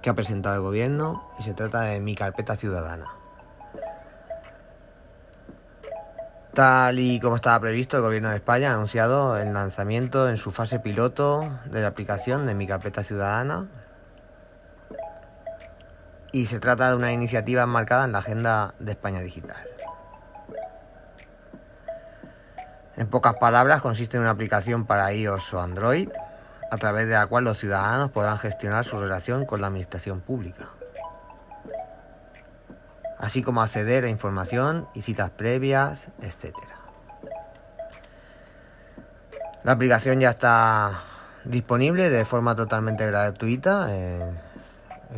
que 0.02 0.10
ha 0.10 0.14
presentado 0.14 0.56
el 0.56 0.62
gobierno 0.62 1.28
y 1.40 1.44
se 1.44 1.54
trata 1.54 1.82
de 1.82 2.00
mi 2.00 2.16
carpeta 2.16 2.56
ciudadana. 2.56 3.25
Tal 6.56 7.00
y 7.00 7.20
como 7.20 7.36
estaba 7.36 7.60
previsto, 7.60 7.98
el 7.98 8.04
Gobierno 8.04 8.30
de 8.30 8.38
España 8.38 8.72
ha 8.72 8.76
anunciado 8.76 9.38
el 9.38 9.54
lanzamiento 9.54 10.30
en 10.30 10.38
su 10.38 10.54
fase 10.54 10.80
piloto 10.80 11.60
de 11.66 11.82
la 11.82 11.88
aplicación 11.88 12.46
de 12.46 12.56
Mi 12.56 12.66
Carpeta 12.66 13.04
Ciudadana. 13.04 13.68
Y 16.32 16.46
se 16.46 16.62
trata 16.62 16.90
de 16.90 16.96
una 16.96 17.12
iniciativa 17.12 17.64
enmarcada 17.64 18.06
en 18.06 18.14
la 18.14 18.20
Agenda 18.20 18.74
de 18.80 18.94
España 18.94 19.20
Digital. 19.20 19.68
En 22.96 23.08
pocas 23.08 23.34
palabras, 23.34 23.82
consiste 23.82 24.16
en 24.16 24.24
una 24.24 24.32
aplicación 24.32 24.86
para 24.86 25.12
iOS 25.12 25.54
o 25.56 25.60
Android, 25.60 26.08
a 26.72 26.78
través 26.78 27.08
de 27.08 27.16
la 27.16 27.28
cual 27.28 27.44
los 27.44 27.58
ciudadanos 27.58 28.12
podrán 28.12 28.40
gestionar 28.40 28.86
su 28.86 28.98
relación 28.98 29.46
con 29.46 29.60
la 29.60 29.68
administración 29.68 30.22
pública 30.22 30.70
así 33.25 33.41
como 33.41 33.63
acceder 33.63 34.03
a 34.03 34.10
información 34.10 34.88
y 34.94 35.01
citas 35.01 35.32
previas, 35.32 36.10
etc. 36.22 36.55
La 39.63 39.72
aplicación 39.72 40.20
ya 40.20 40.29
está 40.29 41.01
disponible 41.44 42.12
de 42.12 42.24
forma 42.24 42.55
totalmente 42.55 43.03
gratuita 43.08 43.96
en, 43.96 44.38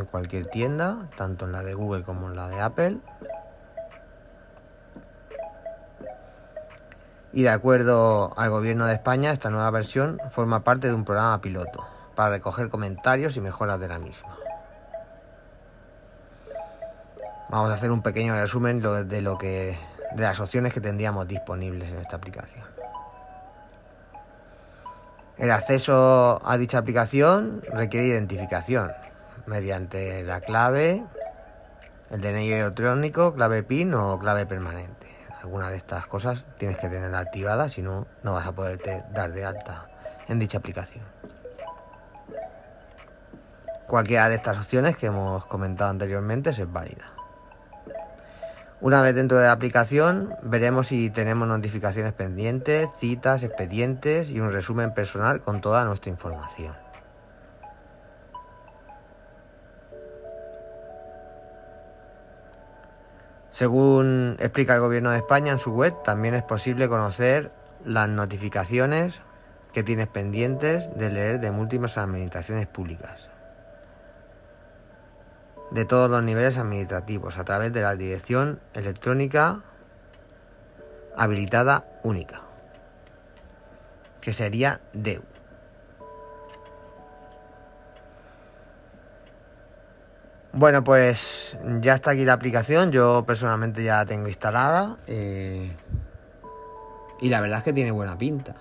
cualquier 0.09 0.45
tienda, 0.45 1.09
tanto 1.17 1.47
en 1.47 1.51
la 1.51 1.63
de 1.63 1.73
Google 1.73 2.03
como 2.03 2.29
en 2.29 2.37
la 2.37 2.47
de 2.47 2.61
Apple. 2.61 2.97
Y 7.33 7.43
de 7.43 7.49
acuerdo 7.49 8.33
al 8.37 8.49
gobierno 8.51 8.85
de 8.85 8.93
España, 8.93 9.31
esta 9.31 9.49
nueva 9.49 9.69
versión 9.71 10.17
forma 10.31 10.63
parte 10.63 10.87
de 10.87 10.93
un 10.93 11.03
programa 11.03 11.41
piloto 11.41 11.85
para 12.15 12.29
recoger 12.29 12.69
comentarios 12.69 13.35
y 13.35 13.41
mejoras 13.41 13.81
de 13.81 13.89
la 13.89 13.99
misma. 13.99 14.37
Vamos 17.50 17.72
a 17.72 17.75
hacer 17.75 17.92
un 17.92 18.01
pequeño 18.01 18.34
resumen 18.34 18.82
de 18.82 19.22
lo 19.22 19.38
que 19.38 19.77
de 20.16 20.24
las 20.24 20.39
opciones 20.39 20.74
que 20.74 20.82
tendríamos 20.82 21.27
disponibles 21.27 21.92
en 21.92 22.00
esta 22.00 22.18
aplicación. 22.18 22.66
El 25.38 25.51
acceso 25.51 26.39
a 26.44 26.58
dicha 26.58 26.80
aplicación 26.80 27.62
requiere 27.72 28.08
identificación 28.08 28.92
mediante 29.46 30.24
la 30.24 30.42
clave, 30.42 31.04
el 32.10 32.22
DNI 32.22 32.51
electrónico, 32.51 33.34
clave 33.34 33.63
PIN 33.63 33.94
o 33.94 34.18
clave 34.20 34.46
permanente. 34.46 35.08
Alguna 35.42 35.70
de 35.70 35.77
estas 35.77 36.08
cosas 36.08 36.44
tienes 36.58 36.77
que 36.77 36.89
tenerla 36.89 37.20
activada, 37.20 37.70
si 37.70 37.82
no, 37.82 38.08
no 38.24 38.34
vas 38.34 38.48
a 38.48 38.51
poderte 38.51 39.04
dar 39.13 39.32
de 39.32 39.46
alta 39.46 39.84
en 40.27 40.39
dicha 40.39 40.58
aplicación. 40.58 41.06
Cualquiera 43.88 44.27
de 44.27 44.36
estas 44.36 44.58
opciones 44.58 44.98
que 44.98 45.06
hemos 45.06 45.46
comentado 45.46 45.92
anteriormente 45.92 46.50
es 46.50 46.72
válida. 46.72 47.16
Una 48.79 49.01
vez 49.01 49.15
dentro 49.15 49.39
de 49.39 49.46
la 49.46 49.53
aplicación, 49.53 50.29
veremos 50.43 50.88
si 50.88 51.10
tenemos 51.10 51.48
notificaciones 51.48 52.13
pendientes, 52.13 52.88
citas, 53.00 53.41
expedientes 53.41 54.29
y 54.29 54.39
un 54.39 54.51
resumen 54.51 54.93
personal 54.93 55.41
con 55.41 55.62
toda 55.62 55.84
nuestra 55.84 56.12
información. 56.12 56.75
Según 63.51 64.38
explica 64.39 64.75
el 64.75 64.81
Gobierno 64.81 65.10
de 65.10 65.17
España 65.17 65.51
en 65.51 65.57
su 65.57 65.72
web, 65.72 65.96
también 66.03 66.35
es 66.35 66.44
posible 66.44 66.87
conocer 66.87 67.51
las 67.83 68.07
notificaciones 68.07 69.22
que 69.74 69.81
tienes 69.81 70.07
pendientes 70.07 70.87
de 70.96 71.09
leer 71.09 71.40
de 71.40 71.50
múltiples 71.50 71.98
administraciones 71.98 72.68
públicas 72.68 73.31
de 75.72 75.86
todos 75.86 76.10
los 76.10 76.24
niveles 76.24 76.58
administrativos 76.58 77.38
a 77.38 77.44
través 77.44 77.74
de 77.74 77.82
la 77.82 77.96
dirección 77.96 78.60
electrónica 78.74 79.62
habilitada 81.16 81.86
única, 82.03 82.42
que 84.22 84.34
sería 84.34 84.80
DEU. 84.94 85.24
Bueno, 90.53 90.84
pues 90.84 91.56
ya 91.82 91.94
está 91.94 92.12
aquí 92.12 92.25
la 92.25 92.34
aplicación, 92.34 92.92
yo 92.92 93.25
personalmente 93.27 93.84
ya 93.84 93.98
la 93.98 94.06
tengo 94.08 94.27
instalada 94.27 94.98
eh, 95.06 95.72
y 97.22 97.30
la 97.30 97.42
verdad 97.42 97.60
es 97.60 97.64
que 97.64 97.74
tiene 97.74 97.92
buena 97.92 98.18
pinta. 98.18 98.56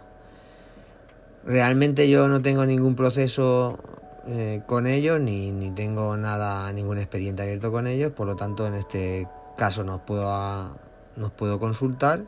Realmente 1.47 2.11
yo 2.11 2.29
no 2.29 2.43
tengo 2.43 2.67
ningún 2.67 2.97
proceso 2.97 3.79
eh, 4.29 4.63
con 4.67 4.87
ellos, 4.87 5.21
ni, 5.21 5.53
ni, 5.53 5.71
tengo 5.71 6.17
nada, 6.17 6.73
ningún 6.73 6.99
expediente 6.99 7.43
abierto 7.43 7.71
con 7.71 7.87
ellos, 7.87 8.13
por 8.13 8.27
lo 8.27 8.37
tanto 8.37 8.67
en 8.67 8.75
este 8.75 9.29
caso 9.57 9.85
no 9.85 10.05
puedo, 10.05 10.77
nos 11.17 11.33
puedo 11.33 11.61
consultar, 11.61 12.25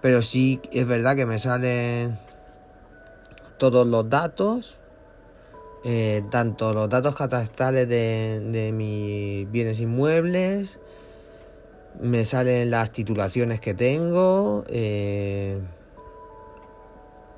pero 0.00 0.22
sí 0.22 0.60
es 0.72 0.86
verdad 0.86 1.16
que 1.16 1.26
me 1.26 1.38
salen 1.38 2.18
todos 3.58 3.86
los 3.86 4.08
datos, 4.08 4.78
eh, 5.84 6.22
tanto 6.30 6.72
los 6.74 6.88
datos 6.88 7.14
catastrales 7.14 7.88
de, 7.88 8.40
de 8.52 8.72
mis 8.72 9.50
bienes 9.50 9.80
inmuebles, 9.80 10.78
me 12.00 12.24
salen 12.24 12.70
las 12.70 12.92
titulaciones 12.92 13.60
que 13.60 13.74
tengo, 13.74 14.64
eh, 14.68 15.58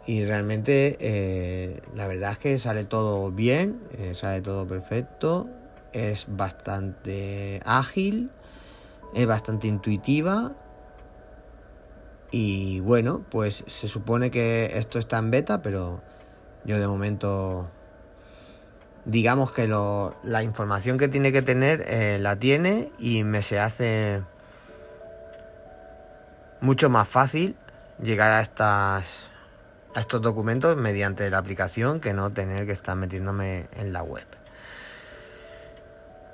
y 0.06 0.24
realmente 0.24 0.96
eh, 1.00 1.80
la 1.94 2.06
verdad 2.08 2.32
es 2.32 2.38
que 2.38 2.58
sale 2.58 2.84
todo 2.84 3.30
bien, 3.30 3.80
eh, 3.98 4.14
sale 4.14 4.40
todo 4.40 4.66
perfecto, 4.66 5.48
es 5.92 6.26
bastante 6.28 7.60
ágil, 7.64 8.30
es 9.14 9.26
bastante 9.26 9.68
intuitiva. 9.68 10.52
Y 12.32 12.80
bueno, 12.80 13.24
pues 13.30 13.62
se 13.66 13.88
supone 13.88 14.30
que 14.30 14.72
esto 14.74 14.98
está 14.98 15.18
en 15.18 15.30
beta, 15.30 15.62
pero 15.62 16.00
yo 16.64 16.78
de 16.80 16.88
momento 16.88 17.70
digamos 19.04 19.52
que 19.52 19.66
lo, 19.66 20.14
la 20.22 20.42
información 20.42 20.96
que 20.96 21.08
tiene 21.08 21.32
que 21.32 21.42
tener 21.42 21.84
eh, 21.88 22.18
la 22.20 22.36
tiene 22.36 22.90
y 22.98 23.24
me 23.24 23.42
se 23.42 23.58
hace 23.58 24.22
mucho 26.60 26.88
más 26.88 27.08
fácil 27.08 27.56
llegar 28.00 28.30
a 28.30 28.40
estas 28.40 29.31
a 29.94 30.00
estos 30.00 30.22
documentos 30.22 30.76
mediante 30.76 31.28
la 31.30 31.38
aplicación 31.38 32.00
que 32.00 32.12
no 32.12 32.32
tener 32.32 32.66
que 32.66 32.72
estar 32.72 32.96
metiéndome 32.96 33.68
en 33.76 33.92
la 33.92 34.02
web. 34.02 34.24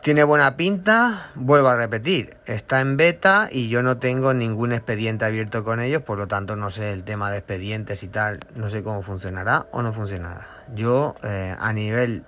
Tiene 0.02 0.22
buena 0.22 0.56
pinta, 0.56 1.32
vuelvo 1.34 1.68
a 1.68 1.76
repetir, 1.76 2.36
está 2.46 2.80
en 2.80 2.96
beta 2.96 3.48
y 3.50 3.68
yo 3.68 3.82
no 3.82 3.98
tengo 3.98 4.32
ningún 4.32 4.72
expediente 4.72 5.24
abierto 5.24 5.64
con 5.64 5.80
ellos, 5.80 6.02
por 6.02 6.18
lo 6.18 6.28
tanto 6.28 6.56
no 6.56 6.70
sé 6.70 6.92
el 6.92 7.02
tema 7.02 7.30
de 7.30 7.38
expedientes 7.38 8.02
y 8.04 8.08
tal, 8.08 8.40
no 8.54 8.70
sé 8.70 8.82
cómo 8.82 9.02
funcionará 9.02 9.66
o 9.72 9.82
no 9.82 9.92
funcionará. 9.92 10.46
Yo 10.74 11.16
eh, 11.24 11.54
a 11.58 11.72
nivel 11.72 12.24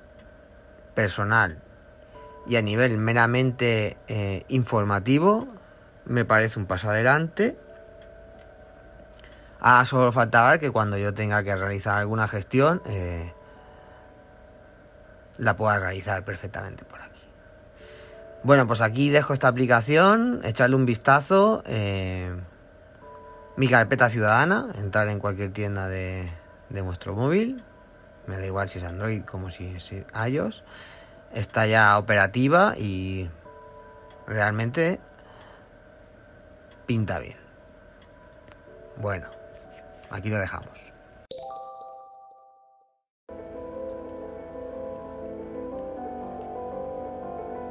personal 0.94 1.62
y 2.46 2.56
a 2.56 2.62
nivel 2.62 2.98
meramente 2.98 3.96
eh, 4.08 4.44
informativo 4.48 5.46
me 6.06 6.24
parece 6.24 6.58
un 6.58 6.66
paso 6.66 6.90
adelante 6.90 7.56
Ah, 9.60 9.84
solo 9.84 10.10
faltaba 10.10 10.58
que 10.58 10.70
cuando 10.70 10.96
yo 10.96 11.12
tenga 11.12 11.42
que 11.42 11.54
realizar 11.54 11.98
alguna 11.98 12.28
gestión, 12.28 12.80
eh, 12.86 13.32
la 15.36 15.56
pueda 15.56 15.78
realizar 15.78 16.24
perfectamente 16.24 16.84
por 16.84 17.00
aquí. 17.00 17.20
Bueno, 18.42 18.66
pues 18.66 18.80
aquí 18.80 19.10
dejo 19.10 19.34
esta 19.34 19.48
aplicación, 19.48 20.40
echarle 20.44 20.76
un 20.76 20.86
vistazo. 20.86 21.62
Eh, 21.66 22.34
mi 23.56 23.68
carpeta 23.68 24.08
ciudadana, 24.08 24.68
entrar 24.76 25.08
en 25.08 25.18
cualquier 25.18 25.52
tienda 25.52 25.88
de, 25.88 26.30
de 26.70 26.80
vuestro 26.80 27.14
móvil. 27.14 27.62
Me 28.26 28.38
da 28.38 28.46
igual 28.46 28.70
si 28.70 28.78
es 28.78 28.84
Android 28.84 29.24
como 29.24 29.50
si 29.50 29.66
es 29.66 29.92
iOS. 30.26 30.62
Está 31.34 31.66
ya 31.66 31.98
operativa 31.98 32.74
y 32.78 33.28
realmente 34.26 35.00
pinta 36.86 37.18
bien. 37.18 37.36
Bueno. 38.96 39.39
Aquí 40.10 40.28
lo 40.28 40.38
dejamos. 40.38 40.92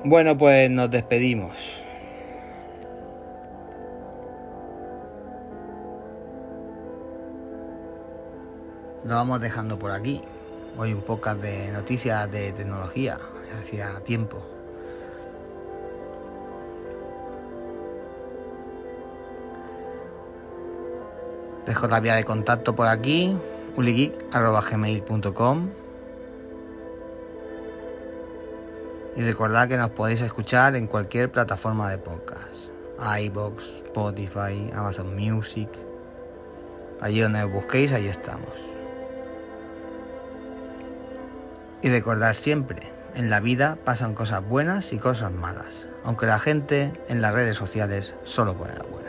Bueno, 0.05 0.37
pues 0.37 0.69
nos 0.71 0.89
despedimos. 0.89 1.55
Lo 9.03 9.15
vamos 9.15 9.41
dejando 9.41 9.77
por 9.77 9.91
aquí. 9.91 10.21
Hoy 10.77 10.93
un 10.93 11.01
poco 11.01 11.35
de 11.35 11.71
noticias 11.71 12.31
de 12.31 12.53
tecnología. 12.53 13.17
Hacía 13.59 13.99
tiempo. 14.05 14.58
Dejo 21.65 21.87
la 21.87 21.99
vía 21.99 22.15
de 22.15 22.23
contacto 22.23 22.75
por 22.75 22.87
aquí, 22.87 23.37
uligeek.gmail.com 23.75 25.69
Y 29.15 29.21
recordad 29.21 29.67
que 29.67 29.75
nos 29.75 29.89
podéis 29.89 30.21
escuchar 30.21 30.75
en 30.75 30.87
cualquier 30.87 31.29
plataforma 31.31 31.91
de 31.91 31.97
podcast. 31.97 32.69
iBox, 33.21 33.83
Spotify, 33.85 34.71
Amazon 34.73 35.13
Music. 35.15 35.69
Allí 37.01 37.19
donde 37.19 37.43
busquéis, 37.43 37.91
ahí 37.91 38.07
estamos. 38.07 38.55
Y 41.81 41.89
recordad 41.89 42.33
siempre, 42.33 42.79
en 43.15 43.29
la 43.29 43.39
vida 43.39 43.77
pasan 43.83 44.13
cosas 44.13 44.47
buenas 44.47 44.93
y 44.93 44.97
cosas 44.97 45.31
malas, 45.31 45.87
aunque 46.03 46.25
la 46.25 46.39
gente 46.39 46.93
en 47.07 47.21
las 47.21 47.33
redes 47.33 47.57
sociales 47.57 48.15
solo 48.23 48.55
pone 48.55 48.73
las 48.73 48.89
buenas. 48.89 49.08